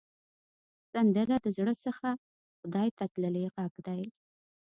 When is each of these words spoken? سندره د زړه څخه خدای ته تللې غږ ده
سندره 0.91 1.35
د 1.45 1.47
زړه 1.57 1.73
څخه 1.85 2.09
خدای 2.59 2.89
ته 2.97 3.03
تللې 3.13 3.45
غږ 3.55 3.73
ده 3.85 3.95